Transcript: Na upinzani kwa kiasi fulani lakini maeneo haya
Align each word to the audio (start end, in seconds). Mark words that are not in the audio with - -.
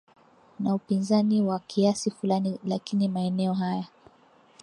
Na 0.59 0.75
upinzani 0.75 1.45
kwa 1.45 1.59
kiasi 1.59 2.11
fulani 2.11 2.59
lakini 2.65 3.07
maeneo 3.07 3.53
haya 3.53 3.87